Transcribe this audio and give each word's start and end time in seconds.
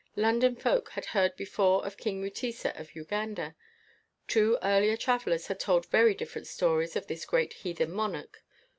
London 0.15 0.55
folk 0.55 0.89
had 0.93 1.05
heard 1.13 1.35
before 1.35 1.85
of 1.85 1.95
King 1.95 2.19
Mutesa 2.23 2.71
of 2.75 2.95
Uganda. 2.95 3.55
Two 4.27 4.57
earlier 4.63 4.97
travelers 4.97 5.45
had 5.45 5.59
told 5.59 5.85
very 5.91 6.15
differ 6.15 6.39
ent 6.39 6.47
stories 6.47 6.95
of 6.95 7.05
this 7.05 7.23
great 7.23 7.53
heathen 7.53 7.91
monarch. 7.91 8.43